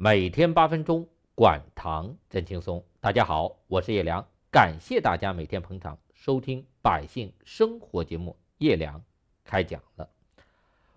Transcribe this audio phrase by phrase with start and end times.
[0.00, 2.84] 每天八分钟，管糖真轻松。
[3.00, 8.36] 大家好，我是叶良，感谢大家每天捧场收听百姓生活节目。
[8.58, 9.02] 叶良
[9.42, 10.08] 开讲了。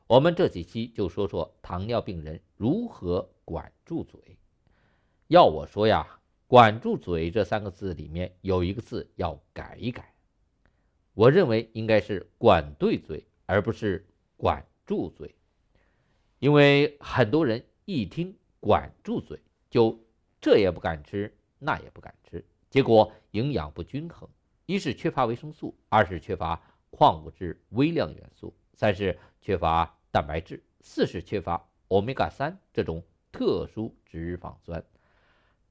[0.05, 4.37] 我们这几期就说说糖尿病人如何管住嘴。
[5.29, 10.13] 要我说呀，管住嘴这三个字里面有一个字要改一改。
[11.15, 14.07] 我认为应该是管对嘴，而不是
[14.37, 15.33] 管住嘴，
[16.37, 18.37] 因为很多人一听。
[18.61, 19.37] 管住嘴，
[19.69, 19.99] 就
[20.39, 24.29] 这也不敢吃，那也不敢吃，结果营养不均衡。
[24.67, 26.61] 一是缺乏维生素，二是缺乏
[26.91, 34.81] 矿物质、微量元素，三是缺乏蛋白质，四是缺乏欧米伽三这种特殊脂肪酸。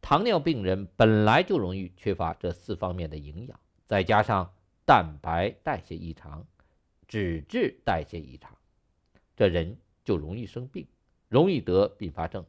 [0.03, 4.53] 糖尿病人本来就容易缺乏这四方面的营养，再加上
[4.85, 6.47] 蛋白代谢异常、
[7.07, 8.57] 脂质代谢异常，
[9.37, 10.87] 这人就容易生病，
[11.29, 12.45] 容易得并发症。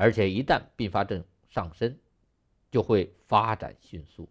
[0.00, 1.98] 而且一旦并发症上身，
[2.70, 4.28] 就会发展迅速。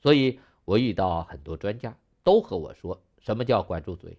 [0.00, 4.16] 所以我遇到很多专家都和我说，什么叫管住嘴？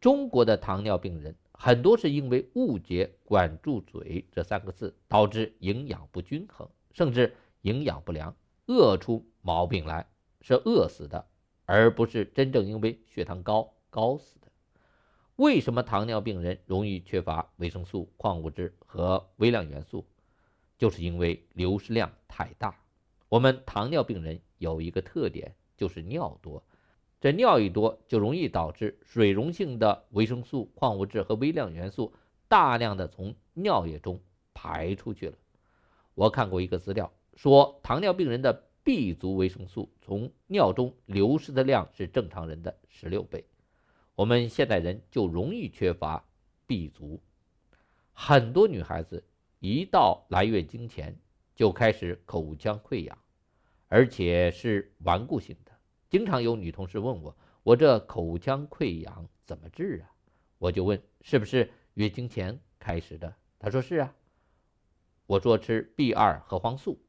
[0.00, 8.34] 中国的糖尿病人很多是因为误解“管住嘴”这三个字，导致营养不均衡，甚至营养不良，
[8.66, 10.08] 饿出毛病来，
[10.40, 11.24] 是饿死的，
[11.66, 14.48] 而不是真正因为血糖高高死的。
[15.36, 20.04] 为什么糖尿病人容易缺乏维生素、矿物质和微量元素？
[20.78, 22.76] 就是因为流失量太大。
[23.28, 26.62] 我们糖尿病人有一个特点，就是尿多。
[27.20, 32.12] 这尿一多，就容易导致水溶性的维生素、矿物质和微量元素
[32.46, 34.20] 大量的从尿液中
[34.54, 35.36] 排出去了。
[36.14, 43.44] 我看过一个资料，说糖尿病人的 B 族维生素从尿中流失的量是正常人的十六倍。
[44.14, 46.24] 我们现代人就容易缺乏
[46.66, 47.20] B 族，
[48.12, 49.24] 很多女孩子。
[49.68, 51.18] 一到来月经前
[51.56, 53.18] 就开始口腔溃疡，
[53.88, 55.72] 而且是顽固性的。
[56.08, 60.14] 经常有女同事问我：“我这口腔溃疡怎么治啊？”
[60.58, 64.14] 我就问：“是不是月经前开始的？”她说：“是啊。”
[65.26, 67.00] 我说：“吃 B 二核黄素，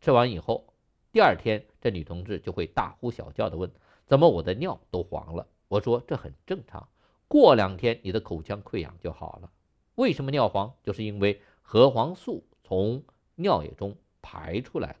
[0.00, 0.74] 吃完以后，
[1.12, 3.70] 第二天这女同志就会大呼小叫的问：
[4.06, 6.88] 怎么我的尿都黄了？”我说：“这很正常，
[7.28, 9.52] 过两天你的口腔溃疡就好了。
[9.94, 10.74] 为什么尿黄？
[10.82, 13.02] 就是因为……”核黄素从
[13.36, 14.96] 尿液中排出来了。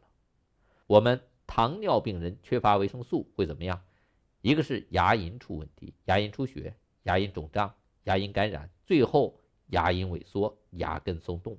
[0.86, 3.82] 我们糖尿病人缺乏维生素会怎么样？
[4.40, 6.74] 一个是牙龈出问题，牙龈出血、
[7.04, 7.74] 牙龈肿胀、
[8.04, 11.54] 牙龈感染，最后牙龈萎缩、牙根松动；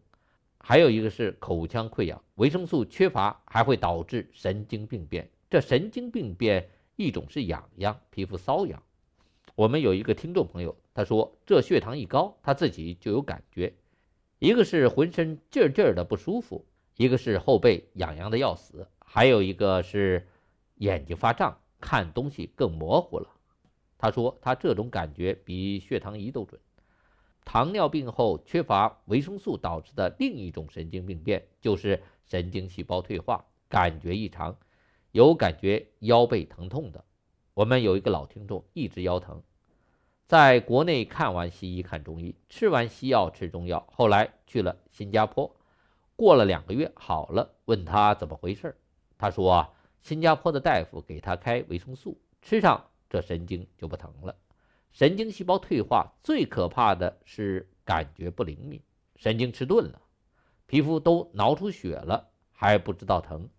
[0.57, 2.21] 还有一个是口腔溃疡。
[2.35, 5.29] 维生素缺乏还会导致神经病变。
[5.49, 8.81] 这神经病变一种是痒痒、皮肤瘙痒。
[9.55, 13.73] 我们有一个听众朋友，他说这血糖一高，他自己就有感觉。
[14.43, 16.65] 一个是浑身劲劲的不舒服，
[16.97, 20.27] 一个是后背痒痒的要死，还有一个是
[20.75, 23.29] 眼睛发胀，看东西更模糊了。
[23.97, 26.59] 他说他这种感觉比血糖仪都准。
[27.45, 34.57] 糖尿病后缺乏维生素导致的另一种神经病变就是神经细胞退化，感觉异常，
[35.13, 37.05] 有感觉腰背疼痛的。
[37.53, 39.41] 我们有一个老听众一直腰疼。
[40.25, 45.53] 在国内看完西医看中医，吃完西药吃中药，后来去了新加坡，
[46.15, 47.53] 过了两个月好了。
[47.65, 48.75] 问他怎么回事
[49.17, 49.69] 他说啊，
[50.01, 54.35] 新加坡的大夫给他开维生素，吃上这神经就不疼了。
[54.91, 58.81] 神经细胞退化最可怕的是感觉不灵敏，
[59.15, 60.01] 神经迟钝了，
[60.67, 63.49] 皮肤都挠出血了还不知道疼，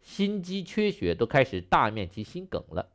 [0.00, 2.88] 心肌缺血都开始大面积心梗了，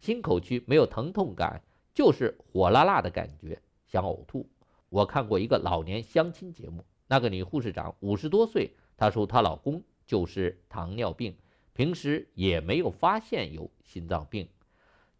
[0.00, 1.62] 心口区没有疼痛感。
[1.94, 4.48] 就是火辣辣的感觉，想呕吐。
[4.88, 11.36] 我看过一个老年相亲节目，那个女护士长五十多岁，她说她老公就是糖尿病，
[11.72, 14.48] 平时也没有发现有心脏病，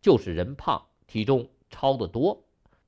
[0.01, 2.45] 就是人胖，体重超得多。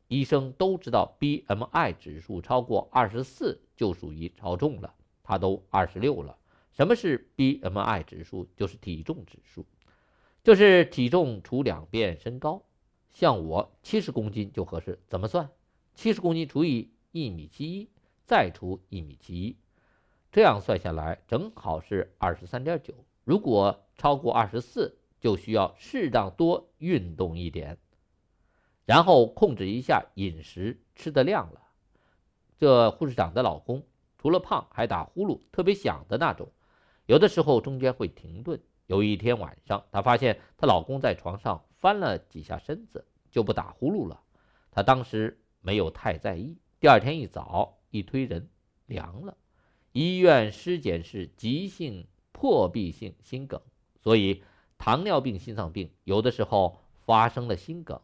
[0.08, 6.36] 医生都知道 BMI 指数超过二十四就属于超重了，她都二十六了。
[6.72, 8.46] 什么是 BMI 指数？
[8.56, 9.64] 就是体重指数，
[10.42, 12.62] 就是体重除两遍身高。
[13.14, 15.48] 像我七十公斤就合适，怎么算？
[15.94, 17.88] 七十公斤除以一米七一，
[18.26, 19.56] 再除一米七一，
[20.32, 22.92] 这样算下来正好是二十三点九。
[23.22, 27.78] 如果超过二十四，就需要适当多运动一点，
[28.84, 31.60] 然后控制一下饮食吃的量了。
[32.58, 33.84] 这护士长的老公
[34.18, 36.50] 除了胖还打呼噜，特别响的那种，
[37.06, 38.60] 有的时候中间会停顿。
[38.86, 41.64] 有一天晚上，她发现她老公在床上。
[41.84, 44.22] 翻了几下身子就不打呼噜了，
[44.70, 46.56] 他当时没有太在意。
[46.80, 48.48] 第二天一早一推人
[48.86, 49.36] 凉了，
[49.92, 53.60] 医院尸检是急性破壁性心梗，
[54.00, 54.42] 所以
[54.78, 58.00] 糖尿病心脏病有的时候发生了心梗，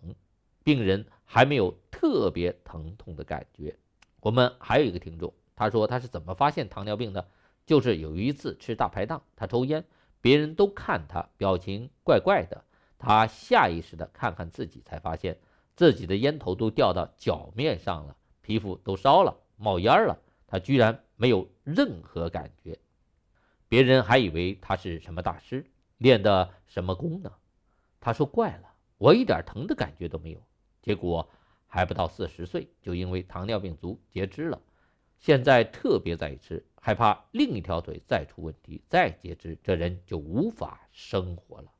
[0.62, 3.74] 病人还没有特别疼痛的感觉。
[4.20, 7.30] 我们还有一个听众，他说他是怎么发现糖尿病的？
[7.64, 9.82] 就是有一次吃大排档，他抽烟，
[10.20, 12.62] 别人都看他表情怪怪的，
[13.00, 15.40] 他下意识的看看自己，才发现
[15.74, 20.16] 自己的烟头都掉到脚面上了，皮肤都烧了，冒烟了，
[20.46, 22.78] 他居然没有任何感觉，
[23.68, 25.64] 别人还以为他是什么大师，
[25.96, 27.32] 练的什么功呢？
[27.98, 30.40] 他说怪了，我一点疼的感觉都没有，
[30.80, 31.28] 结果。
[31.72, 34.60] 还不到四十岁，就因为糖尿病足截肢了，
[35.20, 41.70] 现在特别在意吃，害怕另一条腿再出问题再截肢，这人就无法生活了。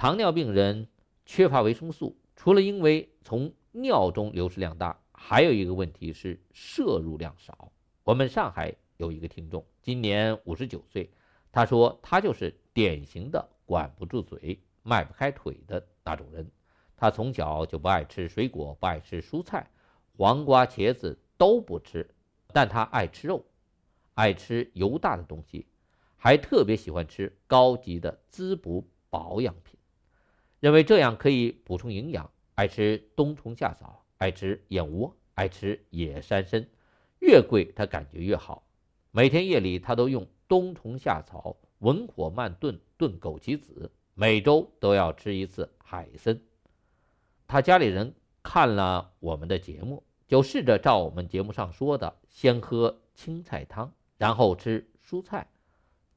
[0.00, 0.88] 糖尿病人
[1.26, 7.70] 缺乏维生素，除了因为从尿中流失量大，还有一个问题是摄入量少。
[8.02, 11.10] 我们上海有一个听众，今年五十九岁，
[11.52, 16.50] 他说他就是典型的管不住嘴、迈不开腿的那种人。
[16.96, 19.70] 他从小就不爱吃水果，不爱吃蔬菜，
[20.16, 22.08] 黄瓜、茄子都不吃，
[22.54, 23.44] 但他爱吃肉，
[24.14, 25.66] 爱吃油大的东西，
[26.16, 29.78] 还特别喜欢吃高级的滋补保养品，
[30.60, 32.30] 认为这样可以补充营养。
[32.54, 36.68] 爱吃冬虫夏草，爱吃燕窝，爱吃野山参，
[37.20, 38.66] 越贵他感觉越好。
[39.10, 46.38] 每天夜里他都用冬虫夏草文火慢炖炖枸杞子，每周都要吃一次海参。
[47.48, 55.46] 他家里人看了我们的节目，就试着照我们节目上说的，先喝青菜汤，然后吃蔬菜，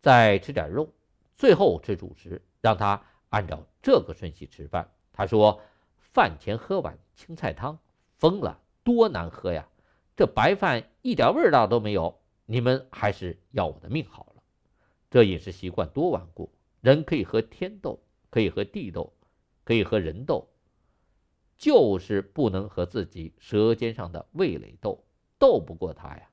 [0.01, 0.89] 再吃点肉，
[1.37, 2.41] 最后吃主食。
[2.59, 3.01] 让他
[3.33, 4.91] 按照这个顺序吃饭。
[5.11, 5.59] 他说
[5.97, 7.79] ：“饭前喝碗青菜汤，
[8.19, 9.67] 疯了，多难喝呀！
[10.15, 12.19] 这白饭一点味道都没有。
[12.45, 14.43] 你们还是要我的命好了。
[15.09, 16.51] 这饮食习惯多顽固。
[16.81, 17.99] 人可以和天斗，
[18.29, 19.11] 可以和地斗，
[19.63, 20.47] 可以和人斗。”
[21.57, 25.03] 就是不能和自己舌尖上的味蕾斗，
[25.39, 26.29] 斗不过他呀。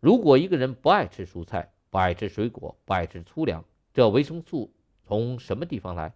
[0.00, 3.64] 如果一个人不爱吃蔬菜，不爱吃水果，不爱吃粗粮，
[3.94, 4.73] 这维生素
[5.06, 6.12] 从什么地方来？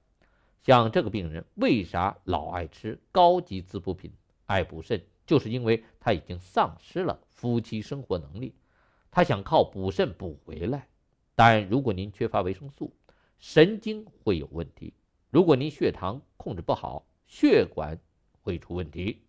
[0.63, 4.13] 像这个病人为啥老爱吃高级滋补品，
[4.47, 8.55] 爱补肾，就是因为他已经丧失了夫妻生活能力，
[9.11, 10.89] 他想靠补肾补回来。
[11.35, 12.93] 但如果您缺乏维生素，
[13.39, 14.93] 神经会有问题。
[15.31, 17.99] 如果您血糖控制不好，血管
[18.43, 19.23] 会出问题，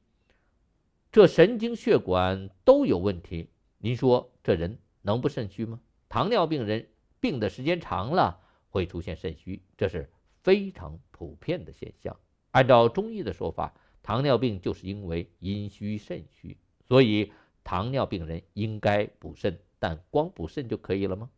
[1.12, 5.80] 这神经血管都有问题，您说这人能不肾虚吗？
[6.10, 6.90] 糖尿病人
[7.20, 10.10] 病的时间长了会出现肾虚，这是
[10.42, 12.16] 非常普遍的现象。
[12.52, 16.58] 按照中医的说法，糖尿病就是因为阴虚肾虚，
[16.88, 17.32] 所以
[17.64, 21.30] 糖尿病人应该补肾，但光补肾就可以了吗？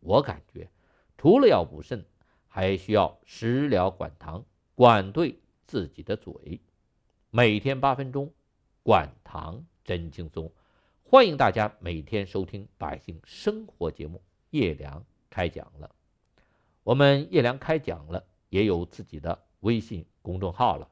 [0.00, 0.70] 我感觉，
[1.16, 2.04] 除了要补肾，
[2.46, 4.44] 还需要食疗管糖，
[4.74, 5.38] 管对。
[5.68, 6.62] 自己的嘴，
[7.28, 8.32] 每天八分钟，
[8.82, 10.50] 管糖真轻松。
[11.04, 15.97] 欢迎大家每天收听《百姓生活》节目，叶良开讲了。
[16.88, 20.88] 我们叶良开讲了，也有自己的微信公众号了。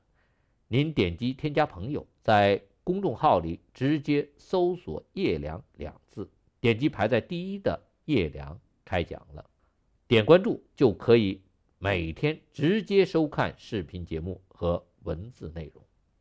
[0.68, 6.28] 您点击添加朋友，在公众号里直接搜索“叶良”两字，
[6.60, 9.48] 点击排在第一的“叶良开讲了”，
[10.06, 11.40] 点关注就可以
[11.78, 14.42] 每天直接收看视频节目。
[14.48, 15.85] 和文字内容。